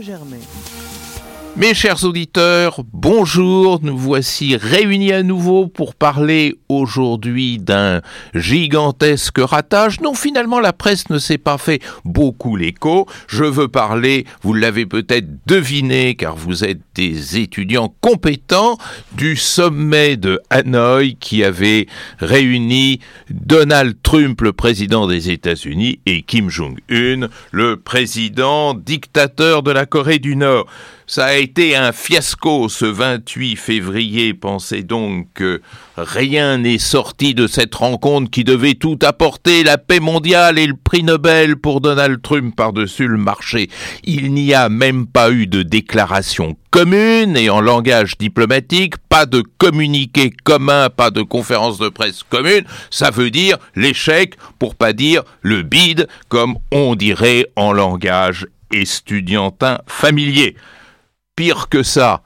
Radio. 0.00 0.91
Mes 1.54 1.74
chers 1.74 2.02
auditeurs, 2.04 2.80
bonjour, 2.94 3.80
nous 3.82 3.96
voici 3.96 4.56
réunis 4.56 5.12
à 5.12 5.22
nouveau 5.22 5.66
pour 5.66 5.94
parler 5.94 6.56
aujourd'hui 6.70 7.58
d'un 7.58 8.00
gigantesque 8.34 9.38
ratage 9.38 9.98
dont 9.98 10.14
finalement 10.14 10.60
la 10.60 10.72
presse 10.72 11.10
ne 11.10 11.18
s'est 11.18 11.36
pas 11.36 11.58
fait 11.58 11.82
beaucoup 12.06 12.56
l'écho. 12.56 13.06
Je 13.26 13.44
veux 13.44 13.68
parler, 13.68 14.24
vous 14.40 14.54
l'avez 14.54 14.86
peut-être 14.86 15.28
deviné 15.46 16.14
car 16.14 16.36
vous 16.36 16.64
êtes 16.64 16.80
des 16.94 17.38
étudiants 17.38 17.94
compétents, 18.00 18.78
du 19.12 19.36
sommet 19.36 20.16
de 20.16 20.40
Hanoï 20.48 21.16
qui 21.16 21.44
avait 21.44 21.86
réuni 22.18 23.00
Donald 23.28 23.96
Trump, 24.02 24.40
le 24.40 24.54
président 24.54 25.06
des 25.06 25.30
États-Unis, 25.30 26.00
et 26.06 26.22
Kim 26.22 26.48
Jong-un, 26.48 27.28
le 27.50 27.76
président 27.76 28.72
dictateur 28.72 29.62
de 29.62 29.70
la 29.70 29.84
Corée 29.84 30.18
du 30.18 30.34
Nord. 30.34 30.66
Ça 31.06 31.26
a 31.26 31.41
été 31.42 31.74
un 31.74 31.90
fiasco 31.90 32.68
ce 32.68 32.84
28 32.84 33.56
février. 33.56 34.32
Pensez 34.32 34.84
donc 34.84 35.26
que 35.34 35.60
rien 35.96 36.58
n'est 36.58 36.78
sorti 36.78 37.34
de 37.34 37.48
cette 37.48 37.74
rencontre 37.74 38.30
qui 38.30 38.44
devait 38.44 38.74
tout 38.74 38.98
apporter, 39.02 39.64
la 39.64 39.76
paix 39.76 39.98
mondiale 39.98 40.58
et 40.58 40.66
le 40.68 40.76
prix 40.76 41.02
Nobel 41.02 41.56
pour 41.56 41.80
Donald 41.80 42.22
Trump 42.22 42.54
par-dessus 42.54 43.08
le 43.08 43.18
marché. 43.18 43.68
Il 44.04 44.32
n'y 44.32 44.54
a 44.54 44.68
même 44.68 45.06
pas 45.06 45.32
eu 45.32 45.48
de 45.48 45.62
déclaration 45.62 46.56
commune 46.70 47.36
et 47.36 47.50
en 47.50 47.60
langage 47.60 48.16
diplomatique, 48.16 48.96
pas 49.08 49.26
de 49.26 49.42
communiqué 49.58 50.32
commun, 50.44 50.90
pas 50.90 51.10
de 51.10 51.22
conférence 51.22 51.78
de 51.78 51.88
presse 51.88 52.22
commune. 52.22 52.64
Ça 52.90 53.10
veut 53.10 53.30
dire 53.30 53.58
l'échec, 53.74 54.36
pour 54.60 54.76
pas 54.76 54.92
dire 54.92 55.24
le 55.40 55.62
bide, 55.62 56.06
comme 56.28 56.56
on 56.70 56.94
dirait 56.94 57.48
en 57.56 57.72
langage 57.72 58.46
estudiantin 58.72 59.78
familier. 59.86 60.56
Pire 61.34 61.70
que 61.70 61.82
ça, 61.82 62.20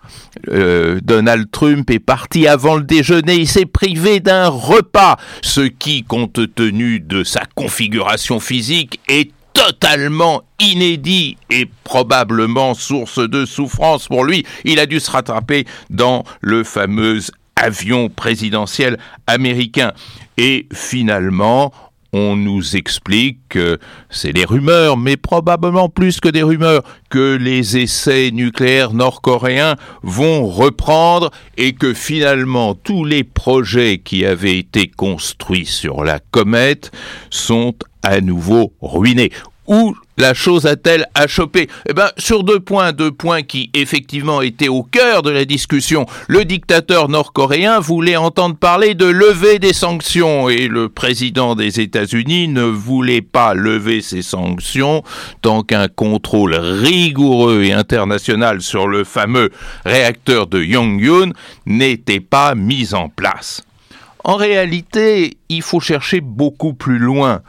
euh, 0.48 0.98
Donald 1.00 1.48
Trump 1.52 1.88
est 1.92 2.00
parti 2.00 2.48
avant 2.48 2.74
le 2.74 2.82
déjeuner, 2.82 3.36
il 3.36 3.46
s'est 3.46 3.64
privé 3.64 4.18
d'un 4.18 4.48
repas, 4.48 5.16
ce 5.42 5.60
qui, 5.60 6.02
compte 6.02 6.52
tenu 6.56 6.98
de 6.98 7.22
sa 7.22 7.42
configuration 7.54 8.40
physique, 8.40 8.98
est 9.06 9.30
totalement 9.52 10.42
inédit 10.58 11.36
et 11.50 11.70
probablement 11.84 12.74
source 12.74 13.20
de 13.20 13.46
souffrance 13.46 14.08
pour 14.08 14.24
lui. 14.24 14.44
Il 14.64 14.80
a 14.80 14.86
dû 14.86 14.98
se 14.98 15.12
rattraper 15.12 15.66
dans 15.88 16.24
le 16.40 16.64
fameux 16.64 17.20
avion 17.54 18.08
présidentiel 18.08 18.98
américain. 19.28 19.92
Et 20.36 20.66
finalement, 20.72 21.72
on 22.16 22.36
nous 22.36 22.76
explique 22.76 23.40
que 23.50 23.78
c'est 24.08 24.32
des 24.32 24.46
rumeurs, 24.46 24.96
mais 24.96 25.16
probablement 25.16 25.88
plus 25.90 26.18
que 26.18 26.28
des 26.28 26.42
rumeurs, 26.42 26.82
que 27.10 27.36
les 27.36 27.76
essais 27.76 28.30
nucléaires 28.30 28.94
nord-coréens 28.94 29.76
vont 30.02 30.46
reprendre 30.46 31.30
et 31.58 31.74
que 31.74 31.92
finalement 31.92 32.74
tous 32.74 33.04
les 33.04 33.22
projets 33.22 33.98
qui 33.98 34.24
avaient 34.24 34.58
été 34.58 34.88
construits 34.88 35.66
sur 35.66 36.04
la 36.04 36.18
comète 36.18 36.90
sont 37.28 37.74
à 38.02 38.20
nouveau 38.20 38.72
ruinés. 38.80 39.30
Ou 39.66 39.94
la 40.16 40.34
chose 40.34 40.66
a-t-elle 40.66 41.06
achoppé 41.14 41.68
Eh 41.88 41.92
bien, 41.92 42.10
sur 42.16 42.42
deux 42.42 42.60
points, 42.60 42.92
deux 42.92 43.10
points 43.10 43.42
qui 43.42 43.70
effectivement 43.74 44.42
étaient 44.42 44.68
au 44.68 44.82
cœur 44.82 45.22
de 45.22 45.30
la 45.30 45.44
discussion. 45.44 46.06
Le 46.28 46.44
dictateur 46.44 47.08
nord-coréen 47.08 47.80
voulait 47.80 48.16
entendre 48.16 48.56
parler 48.56 48.94
de 48.94 49.06
lever 49.06 49.58
des 49.58 49.72
sanctions 49.72 50.48
et 50.48 50.68
le 50.68 50.88
président 50.88 51.54
des 51.54 51.80
États-Unis 51.80 52.48
ne 52.48 52.62
voulait 52.62 53.22
pas 53.22 53.54
lever 53.54 54.00
ces 54.00 54.22
sanctions 54.22 55.02
tant 55.42 55.62
qu'un 55.62 55.88
contrôle 55.88 56.54
rigoureux 56.54 57.62
et 57.64 57.72
international 57.72 58.62
sur 58.62 58.88
le 58.88 59.04
fameux 59.04 59.50
réacteur 59.84 60.46
de 60.46 60.62
Yongyun 60.62 61.32
n'était 61.66 62.20
pas 62.20 62.54
mis 62.54 62.94
en 62.94 63.08
place. 63.08 63.62
En 64.24 64.34
réalité, 64.34 65.36
il 65.48 65.62
faut 65.62 65.78
chercher 65.78 66.20
beaucoup 66.20 66.74
plus 66.74 66.98
loin 66.98 67.42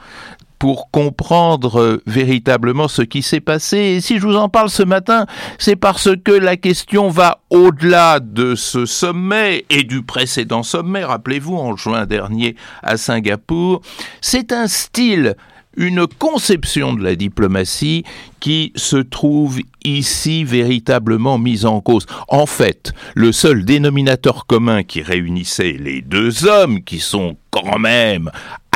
pour 0.60 0.90
comprendre 0.92 1.80
euh, 1.80 2.02
véritablement 2.06 2.88
ce 2.88 3.02
qui 3.02 3.22
s'est 3.22 3.40
passé. 3.40 3.78
Et 3.78 4.02
si 4.02 4.20
je 4.20 4.28
vous 4.28 4.36
en 4.36 4.50
parle 4.50 4.70
ce 4.70 4.84
matin, 4.84 5.26
c'est 5.58 5.76
parce 5.76 6.10
que 6.24 6.32
la 6.32 6.58
question 6.58 7.10
va 7.10 7.40
au-delà 7.50 8.20
de 8.20 8.56
ce 8.56 8.86
sommet 8.86 9.66
et 9.70 9.84
du 9.84 10.04
précédent 10.04 10.64
sommet, 10.64 11.04
rappelez-vous, 11.04 11.56
en 11.56 11.76
juin 11.76 12.06
dernier 12.06 12.56
à 12.84 12.98
Singapour. 12.98 13.82
C'est 14.22 14.52
un 14.52 14.68
style 14.68 15.36
une 15.78 16.08
conception 16.08 16.94
de 16.94 17.04
la 17.04 17.16
diplomatie 17.16 18.04
qui 18.40 18.74
se 18.76 18.98
trouve 18.98 19.60
ici 19.86 20.44
véritablement 20.44 21.38
mise 21.38 21.66
en 21.66 21.82
cause. 21.82 22.08
En 22.28 22.48
fait, 22.48 22.92
le 23.16 23.32
seul 23.32 23.64
dénominateur 23.64 24.48
commun 24.48 24.84
qui 24.84 25.02
réunissait 25.02 25.78
les 25.80 26.02
deux 26.02 26.48
hommes, 26.48 26.84
qui 26.84 27.00
sont 27.00 27.38
quand 27.52 27.78
même 27.78 28.32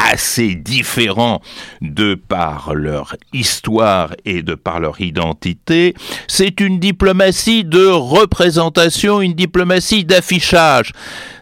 assez 0.09 0.55
différents 0.55 1.41
de 1.81 2.15
par 2.15 2.73
leur 2.73 3.15
histoire 3.33 4.13
et 4.25 4.41
de 4.41 4.55
par 4.55 4.79
leur 4.79 4.99
identité, 5.01 5.93
c'est 6.27 6.59
une 6.59 6.79
diplomatie 6.79 7.63
de 7.63 7.85
représentation, 7.85 9.21
une 9.21 9.33
diplomatie 9.33 10.05
d'affichage. 10.05 10.91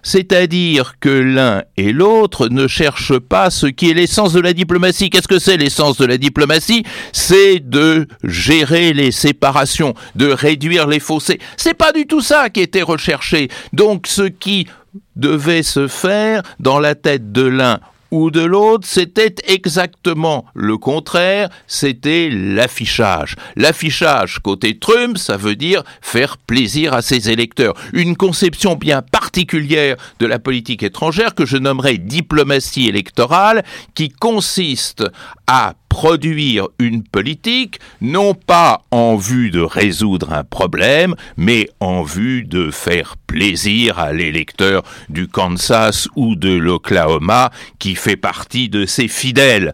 C'est-à-dire 0.04 0.94
que 1.00 1.10
l'un 1.10 1.64
et 1.78 1.92
l'autre 1.92 2.48
ne 2.48 2.68
cherchent 2.68 3.20
pas 3.20 3.50
ce 3.50 3.68
qui 3.68 3.90
est 3.90 3.94
l'essence 3.94 4.34
de 4.34 4.40
la 4.40 4.54
diplomatie. 4.54 5.10
Qu'est-ce 5.10 5.28
que 5.28 5.40
c'est 5.40 5.58
l'essence 5.58 5.98
de 5.98 6.06
la 6.06 6.18
diplomatie? 6.18 6.84
C'est 7.12 7.60
de 7.60 8.08
gérer 8.24 8.94
les 8.94 9.12
séparations, 9.12 9.94
de 10.16 10.28
réduire 10.28 10.88
les 10.88 11.00
fossés. 11.00 11.40
C'est 11.58 11.74
pas 11.74 11.92
du 11.92 12.08
tout 12.08 12.22
ça 12.22 12.50
qui 12.50 12.62
était 12.62 12.82
recherché. 12.82 13.50
Donc 13.74 14.08
ce 14.08 14.24
qui 14.24 14.68
devait 15.16 15.64
se 15.64 15.88
faire 15.88 16.42
dans 16.60 16.80
la 16.80 16.96
tête 16.96 17.32
de 17.32 17.44
l'un 17.44 17.80
ou 18.12 18.32
de 18.32 18.42
l'autre, 18.42 18.88
c'était 18.88 19.36
exactement 19.48 20.46
le 20.54 20.78
contraire, 20.78 21.50
c'était 21.68 22.30
l'affichage. 22.30 23.36
L'affichage 23.56 24.40
côté 24.40 24.78
Trump, 24.80 25.18
ça 25.18 25.38
veut 25.38 25.56
dire 25.56 25.84
faire 26.02 26.38
plaisir 26.38 26.94
à 26.94 27.02
ses 27.02 27.30
électeurs. 27.30 27.74
Une 27.94 28.16
conception 28.16 28.76
bien 28.76 29.02
particulière 29.02 29.96
de 30.20 30.26
la 30.26 30.40
politique 30.40 30.84
étrangère 30.84 31.36
que 31.36 31.46
je 31.46 31.58
nommerais 31.58 31.98
diplomatie 31.98 32.88
électorale, 32.88 33.64
qui 33.96 34.10
consiste 34.10 35.04
à 35.48 35.74
produire 36.00 36.70
une 36.80 37.04
politique 37.04 37.82
non 38.00 38.34
pas 38.34 38.86
en 38.90 39.18
vue 39.18 39.52
de 39.52 39.60
résoudre 39.60 40.32
un 40.32 40.46
problème, 40.46 41.14
mais 41.36 41.70
en 41.82 42.04
vue 42.04 42.44
de 42.44 42.72
faire 42.72 43.18
plaisir 43.28 44.00
à 44.00 44.14
l'électeur 44.14 44.84
du 45.10 45.28
Kansas 45.28 46.08
ou 46.16 46.38
de 46.38 46.54
l'Oklahoma 46.54 47.52
qui 47.80 47.96
fait 47.96 48.16
partie 48.16 48.70
de 48.70 48.86
ses 48.86 49.10
fidèles. 49.10 49.74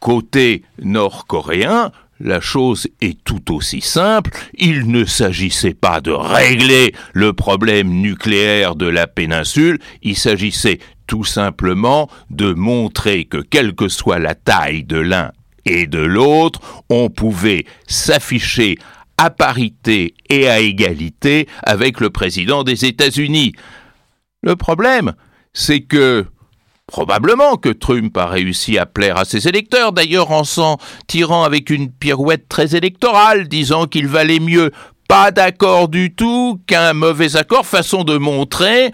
Côté 0.00 0.64
nord-coréen, 0.82 1.92
la 2.18 2.40
chose 2.40 2.88
est 3.00 3.22
tout 3.22 3.54
aussi 3.54 3.80
simple. 3.80 4.32
Il 4.54 4.90
ne 4.90 5.04
s'agissait 5.04 5.74
pas 5.74 6.00
de 6.00 6.10
régler 6.10 6.92
le 7.12 7.32
problème 7.32 7.90
nucléaire 7.90 8.74
de 8.74 8.86
la 8.86 9.06
péninsule, 9.06 9.78
il 10.02 10.16
s'agissait 10.16 10.80
tout 11.06 11.22
simplement 11.24 12.10
de 12.28 12.54
montrer 12.54 13.24
que 13.24 13.38
quelle 13.38 13.76
que 13.76 13.86
soit 13.86 14.18
la 14.18 14.34
taille 14.34 14.82
de 14.82 14.98
l'un 14.98 15.30
et 15.64 15.86
de 15.86 15.98
l'autre, 15.98 16.60
on 16.88 17.10
pouvait 17.10 17.64
s'afficher 17.86 18.76
à 19.18 19.30
parité 19.30 20.14
et 20.30 20.48
à 20.48 20.60
égalité 20.60 21.46
avec 21.62 22.00
le 22.00 22.10
président 22.10 22.64
des 22.64 22.86
États-Unis. 22.86 23.52
Le 24.42 24.56
problème, 24.56 25.12
c'est 25.52 25.80
que 25.80 26.24
probablement 26.86 27.56
que 27.56 27.68
Trump 27.68 28.16
a 28.16 28.26
réussi 28.26 28.78
à 28.78 28.86
plaire 28.86 29.18
à 29.18 29.24
ses 29.24 29.46
électeurs, 29.46 29.92
d'ailleurs 29.92 30.30
en 30.30 30.44
s'en 30.44 30.78
tirant 31.06 31.44
avec 31.44 31.70
une 31.70 31.90
pirouette 31.90 32.48
très 32.48 32.74
électorale, 32.74 33.46
disant 33.46 33.86
qu'il 33.86 34.08
valait 34.08 34.40
mieux 34.40 34.70
pas 35.06 35.30
d'accord 35.30 35.88
du 35.88 36.14
tout 36.14 36.60
qu'un 36.66 36.92
mauvais 36.92 37.36
accord, 37.36 37.66
façon 37.66 38.04
de 38.04 38.16
montrer 38.16 38.92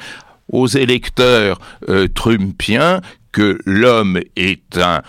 aux 0.50 0.66
électeurs 0.66 1.58
euh, 1.88 2.08
trumpiens 2.08 3.00
que 3.36 3.58
l'homme 3.66 4.18
est 4.36 4.78
un, 4.78 5.02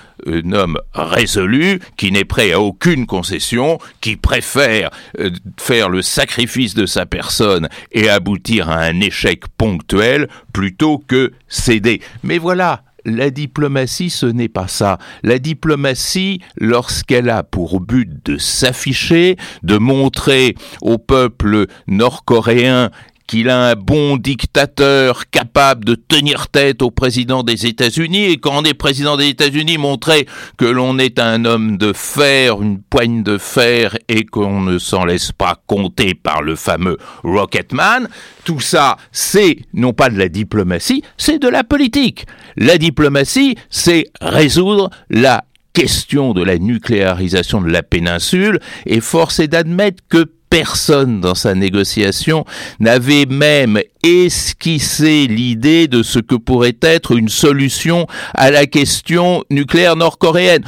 homme 0.52 0.78
résolu, 0.94 1.80
qui 1.96 2.12
n'est 2.12 2.26
prêt 2.26 2.52
à 2.52 2.60
aucune 2.60 3.06
concession, 3.06 3.78
qui 4.02 4.18
préfère 4.18 4.90
euh, 5.18 5.30
faire 5.58 5.88
le 5.88 6.02
sacrifice 6.02 6.74
de 6.74 6.86
sa 6.86 7.06
personne 7.06 7.70
et 7.94 8.10
aboutir 8.10 8.70
à 8.70 8.80
un 8.80 9.00
échec 9.00 9.44
ponctuel 9.58 10.28
plutôt 10.52 10.98
que 10.98 11.32
céder. 11.48 12.02
Mais 12.22 12.38
voilà, 12.38 12.84
la 13.06 13.30
diplomatie, 13.30 14.10
ce 14.10 14.26
n'est 14.26 14.50
pas 14.50 14.68
ça. 14.68 14.98
La 15.24 15.40
diplomatie, 15.40 16.42
lorsqu'elle 16.58 17.30
a 17.30 17.44
pour 17.44 17.80
but 17.80 18.10
de 18.26 18.38
s'afficher, 18.38 19.38
de 19.64 19.78
montrer 19.78 20.56
au 20.82 20.98
peuple 20.98 21.68
nord-coréen 21.88 22.92
qu'il 23.28 23.50
a 23.50 23.70
un 23.70 23.76
bon 23.76 24.18
dictateur 24.18 25.30
capable 25.30 25.86
de 25.86 25.96
tenir 25.96 26.48
tête 26.48 26.82
au 26.82 26.92
président 26.92 27.44
des 27.44 27.66
États-Unis 27.66 28.26
et 28.26 28.38
quand 28.38 28.54
on 28.56 28.64
est 28.64 28.74
président 28.74 29.18
des 29.18 29.28
États-Unis, 29.28 29.78
montrer 29.78 30.26
que 30.58 30.66
l'on 30.66 30.98
est 30.98 31.20
un 31.20 31.46
homme 31.46 31.78
de 31.78 31.92
fer, 31.94 32.62
une 32.62 32.82
poigne 32.82 33.24
de 33.24 33.38
fer 33.38 33.98
et 34.08 34.26
qu'on 34.26 34.62
ne 34.62 34.80
s'en 34.80 35.06
laisse 35.06 35.32
pas 35.32 35.62
compter 35.68 36.14
par 36.16 36.42
le 36.42 36.56
fameux 36.56 36.98
Rocketman. 37.24 38.08
Tout 38.46 38.62
ça, 38.62 38.98
c'est 39.12 39.58
non 39.74 39.94
pas 39.94 40.10
de 40.10 40.18
la 40.18 40.30
diplomatie, 40.30 41.04
c'est 41.18 41.40
de 41.40 41.50
la 41.50 41.64
politique. 41.64 42.26
La 42.56 42.78
diplomatie, 42.78 43.56
c'est 43.70 44.06
résoudre 44.22 44.90
la 45.10 45.44
question 45.74 46.34
de 46.34 46.42
la 46.42 46.58
nucléarisation 46.58 47.62
de 47.62 47.70
la 47.70 47.84
péninsule 47.84 48.60
et 48.88 49.00
force 49.00 49.40
est 49.40 49.48
d'admettre 49.48 50.02
que 50.10 50.26
personne 50.58 51.22
dans 51.22 51.36
sa 51.36 51.54
négociation 51.54 52.44
n'avait 52.80 53.28
même 53.28 53.80
esquissé 54.02 55.28
l'idée 55.28 55.88
de 55.88 56.02
ce 56.02 56.18
que 56.18 56.34
pourrait 56.34 56.80
être 56.82 57.16
une 57.16 57.30
solution 57.30 58.08
à 58.34 58.50
la 58.50 58.66
question 58.66 59.44
nucléaire 59.52 59.96
nord-coréenne. 59.96 60.64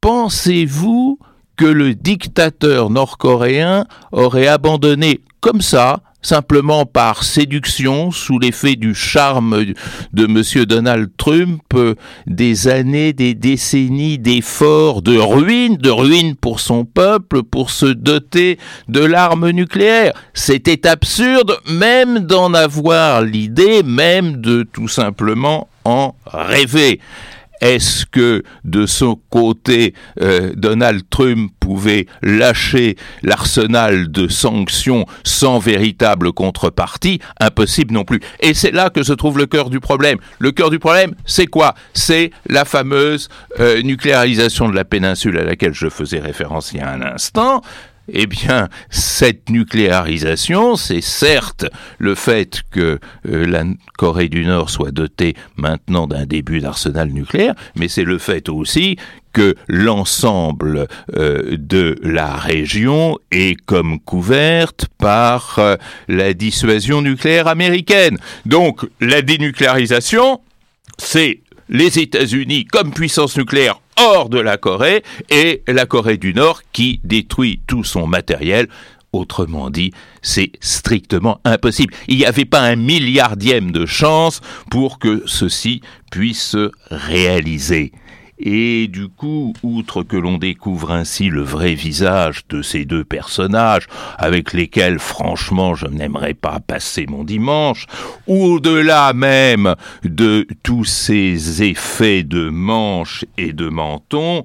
Pensez-vous 0.00 1.18
que 1.58 1.66
le 1.66 1.94
dictateur 1.94 2.88
nord-coréen 2.88 3.84
aurait 4.10 4.46
abandonné 4.46 5.20
comme 5.42 5.60
ça 5.60 6.00
simplement 6.22 6.86
par 6.86 7.24
séduction, 7.24 8.10
sous 8.10 8.38
l'effet 8.38 8.76
du 8.76 8.94
charme 8.94 9.64
de 10.12 10.24
M. 10.24 10.64
Donald 10.64 11.10
Trump, 11.16 11.62
des 12.26 12.68
années, 12.68 13.12
des 13.12 13.34
décennies 13.34 14.18
d'efforts, 14.18 15.02
de 15.02 15.16
ruines, 15.16 15.76
de 15.76 15.90
ruines 15.90 16.36
pour 16.36 16.60
son 16.60 16.84
peuple, 16.84 17.42
pour 17.42 17.70
se 17.70 17.86
doter 17.86 18.58
de 18.88 19.00
l'arme 19.00 19.50
nucléaire. 19.50 20.12
C'était 20.34 20.86
absurde 20.86 21.58
même 21.68 22.20
d'en 22.20 22.54
avoir 22.54 23.22
l'idée, 23.22 23.82
même 23.82 24.36
de 24.40 24.62
tout 24.62 24.88
simplement 24.88 25.68
en 25.84 26.14
rêver. 26.26 27.00
Est-ce 27.60 28.06
que 28.06 28.42
de 28.64 28.86
son 28.86 29.20
côté, 29.30 29.94
euh, 30.20 30.52
Donald 30.56 31.02
Trump 31.10 31.52
pouvait 31.60 32.06
lâcher 32.22 32.96
l'arsenal 33.22 34.10
de 34.10 34.28
sanctions 34.28 35.06
sans 35.24 35.58
véritable 35.58 36.32
contrepartie? 36.32 37.20
Impossible 37.38 37.92
non 37.92 38.04
plus. 38.04 38.20
Et 38.40 38.54
c'est 38.54 38.72
là 38.72 38.90
que 38.90 39.02
se 39.02 39.12
trouve 39.12 39.38
le 39.38 39.46
cœur 39.46 39.70
du 39.70 39.80
problème. 39.80 40.18
Le 40.38 40.52
cœur 40.52 40.70
du 40.70 40.78
problème, 40.78 41.14
c'est 41.24 41.46
quoi? 41.46 41.74
C'est 41.92 42.30
la 42.48 42.64
fameuse 42.64 43.28
euh, 43.60 43.82
nucléarisation 43.82 44.68
de 44.68 44.74
la 44.74 44.84
péninsule 44.84 45.38
à 45.38 45.44
laquelle 45.44 45.74
je 45.74 45.88
faisais 45.88 46.18
référence 46.18 46.72
il 46.72 46.78
y 46.78 46.80
a 46.80 46.90
un 46.90 47.02
instant. 47.02 47.62
Eh 48.12 48.26
bien, 48.26 48.68
cette 48.90 49.50
nucléarisation, 49.50 50.76
c'est 50.76 51.00
certes 51.00 51.66
le 51.98 52.14
fait 52.14 52.62
que 52.70 52.98
euh, 53.28 53.46
la 53.46 53.64
Corée 53.96 54.28
du 54.28 54.44
Nord 54.44 54.70
soit 54.70 54.90
dotée 54.90 55.34
maintenant 55.56 56.06
d'un 56.06 56.26
début 56.26 56.60
d'arsenal 56.60 57.10
nucléaire, 57.10 57.54
mais 57.76 57.88
c'est 57.88 58.04
le 58.04 58.18
fait 58.18 58.48
aussi 58.48 58.96
que 59.32 59.54
l'ensemble 59.68 60.88
euh, 61.16 61.56
de 61.56 61.96
la 62.02 62.34
région 62.34 63.16
est 63.30 63.54
comme 63.64 64.00
couverte 64.00 64.86
par 64.98 65.58
euh, 65.58 65.76
la 66.08 66.34
dissuasion 66.34 67.02
nucléaire 67.02 67.46
américaine. 67.46 68.18
Donc, 68.44 68.86
la 69.00 69.22
dénucléarisation, 69.22 70.40
c'est 70.98 71.42
les 71.68 72.00
États-Unis 72.00 72.64
comme 72.64 72.92
puissance 72.92 73.36
nucléaire 73.36 73.80
hors 74.00 74.28
de 74.28 74.40
la 74.40 74.56
Corée 74.56 75.02
et 75.28 75.62
la 75.68 75.86
Corée 75.86 76.16
du 76.16 76.32
Nord 76.32 76.62
qui 76.72 77.00
détruit 77.04 77.60
tout 77.66 77.84
son 77.84 78.06
matériel. 78.06 78.68
Autrement 79.12 79.70
dit, 79.70 79.92
c'est 80.22 80.52
strictement 80.60 81.40
impossible. 81.44 81.92
Il 82.08 82.16
n'y 82.16 82.24
avait 82.24 82.44
pas 82.44 82.60
un 82.60 82.76
milliardième 82.76 83.72
de 83.72 83.84
chance 83.84 84.40
pour 84.70 84.98
que 84.98 85.22
ceci 85.26 85.82
puisse 86.10 86.42
se 86.50 86.70
réaliser. 86.90 87.92
Et 88.42 88.88
du 88.88 89.08
coup, 89.08 89.52
outre 89.62 90.02
que 90.02 90.16
l'on 90.16 90.38
découvre 90.38 90.92
ainsi 90.92 91.28
le 91.28 91.42
vrai 91.42 91.74
visage 91.74 92.46
de 92.48 92.62
ces 92.62 92.86
deux 92.86 93.04
personnages, 93.04 93.86
avec 94.16 94.54
lesquels 94.54 94.98
franchement 94.98 95.74
je 95.74 95.86
n'aimerais 95.86 96.32
pas 96.32 96.58
passer 96.58 97.04
mon 97.06 97.22
dimanche, 97.22 97.86
au-delà 98.26 99.12
même 99.12 99.74
de 100.04 100.46
tous 100.62 100.86
ces 100.86 101.62
effets 101.62 102.22
de 102.22 102.48
manche 102.48 103.26
et 103.36 103.52
de 103.52 103.68
menton, 103.68 104.42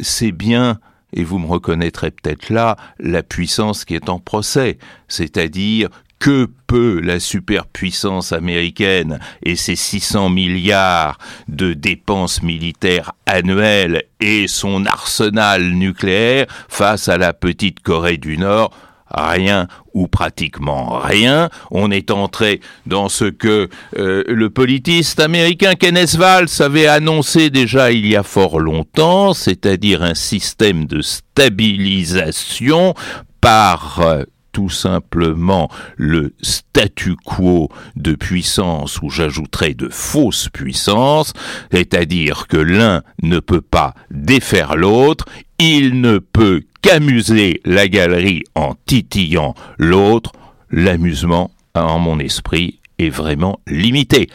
c'est 0.00 0.32
bien 0.32 0.78
et 1.12 1.24
vous 1.24 1.38
me 1.38 1.46
reconnaîtrez 1.46 2.10
peut-être 2.10 2.50
là 2.50 2.76
la 2.98 3.22
puissance 3.22 3.84
qui 3.84 3.94
est 3.94 4.08
en 4.08 4.18
procès, 4.18 4.78
c'est-à-dire 5.08 5.90
que 6.22 6.48
peut 6.68 7.00
la 7.02 7.18
superpuissance 7.18 8.30
américaine 8.32 9.18
et 9.42 9.56
ses 9.56 9.74
600 9.74 10.30
milliards 10.30 11.18
de 11.48 11.72
dépenses 11.72 12.44
militaires 12.44 13.10
annuelles 13.26 14.04
et 14.20 14.46
son 14.46 14.86
arsenal 14.86 15.72
nucléaire 15.72 16.46
face 16.68 17.08
à 17.08 17.18
la 17.18 17.32
petite 17.32 17.80
Corée 17.80 18.18
du 18.18 18.38
Nord? 18.38 18.70
Rien 19.10 19.66
ou 19.94 20.06
pratiquement 20.06 21.00
rien. 21.00 21.50
On 21.72 21.90
est 21.90 22.12
entré 22.12 22.60
dans 22.86 23.08
ce 23.08 23.24
que 23.24 23.68
euh, 23.98 24.22
le 24.28 24.48
politiste 24.48 25.18
américain 25.18 25.74
Kenneth 25.74 26.14
Valls 26.14 26.46
avait 26.60 26.86
annoncé 26.86 27.50
déjà 27.50 27.90
il 27.90 28.06
y 28.06 28.14
a 28.14 28.22
fort 28.22 28.60
longtemps, 28.60 29.34
c'est-à-dire 29.34 30.04
un 30.04 30.14
système 30.14 30.86
de 30.86 31.02
stabilisation 31.02 32.94
par 33.40 34.00
euh, 34.00 34.22
tout 34.52 34.68
simplement 34.68 35.70
le 35.96 36.34
statu 36.42 37.16
quo 37.16 37.70
de 37.96 38.14
puissance 38.14 39.00
ou 39.02 39.10
j'ajouterais 39.10 39.74
de 39.74 39.88
fausse 39.88 40.48
puissance, 40.50 41.32
c'est-à-dire 41.72 42.46
que 42.46 42.58
l'un 42.58 43.02
ne 43.22 43.40
peut 43.40 43.62
pas 43.62 43.94
défaire 44.10 44.76
l'autre, 44.76 45.24
il 45.58 46.00
ne 46.00 46.18
peut 46.18 46.62
qu'amuser 46.82 47.60
la 47.64 47.88
galerie 47.88 48.42
en 48.54 48.74
titillant 48.86 49.54
l'autre, 49.78 50.32
l'amusement 50.70 51.50
en 51.74 51.98
mon 51.98 52.18
esprit 52.18 52.80
est 52.98 53.10
vraiment 53.10 53.60
limité. 53.66 54.28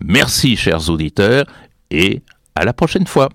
Merci 0.00 0.56
chers 0.56 0.90
auditeurs 0.90 1.46
et 1.90 2.22
à 2.54 2.64
la 2.64 2.72
prochaine 2.72 3.06
fois. 3.06 3.30